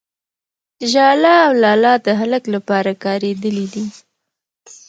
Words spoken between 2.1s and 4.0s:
هلک لپاره کارېدلي دي.